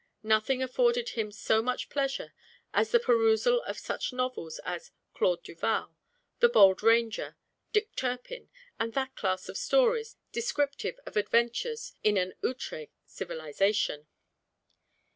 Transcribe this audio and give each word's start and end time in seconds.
Nothing 0.23 0.63
afforded 0.63 1.09
him 1.09 1.31
so 1.31 1.61
much 1.61 1.87
pleasure 1.91 2.33
as 2.73 2.89
the 2.89 2.99
perusal 2.99 3.61
of 3.65 3.77
such 3.77 4.11
novels 4.11 4.59
as 4.65 4.89
"Claude 5.13 5.43
Duval," 5.43 5.95
"The 6.39 6.49
Bold 6.49 6.81
Ranger," 6.81 7.37
"Dick 7.71 7.95
Turpin," 7.95 8.49
and 8.79 8.93
that 8.95 9.15
class 9.15 9.47
of 9.47 9.59
stories 9.59 10.17
descriptive 10.31 10.99
of 11.05 11.17
adventures 11.17 11.93
in 12.03 12.17
an 12.17 12.33
outre 12.43 12.87
civilization. 13.05 14.07